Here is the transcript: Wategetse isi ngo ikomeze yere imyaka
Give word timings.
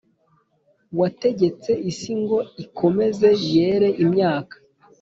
Wategetse 0.99 1.71
isi 1.91 2.11
ngo 2.21 2.37
ikomeze 2.63 3.29
yere 3.53 3.89
imyaka 4.03 4.55